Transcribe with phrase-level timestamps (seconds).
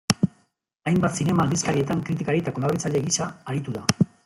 [0.91, 3.87] Hainbat zinema aldizkarietan kritikari eta kolaboratzaile gisa aritu da.